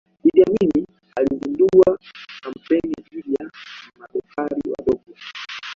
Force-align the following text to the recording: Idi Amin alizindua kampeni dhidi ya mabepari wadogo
Idi 0.27 0.41
Amin 0.47 0.83
alizindua 1.15 1.97
kampeni 2.43 2.93
dhidi 3.11 3.33
ya 3.33 3.51
mabepari 3.99 4.71
wadogo 4.71 5.13